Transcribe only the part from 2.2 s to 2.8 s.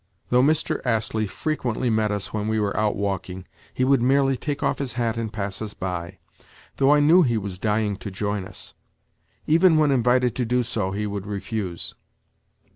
when we were